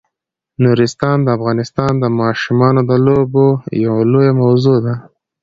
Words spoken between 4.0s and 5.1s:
لویه موضوع ده.